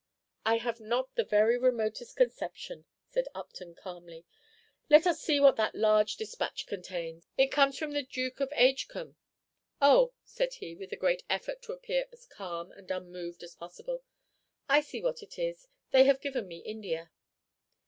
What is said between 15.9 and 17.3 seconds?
they have given me India!"